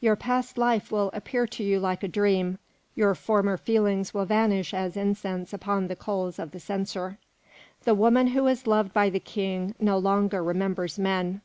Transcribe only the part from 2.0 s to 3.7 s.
a dream, your former